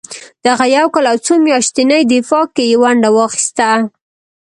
[0.45, 3.69] دغه یو کال او څو میاشتني دفاع کې یې ونډه واخیسته.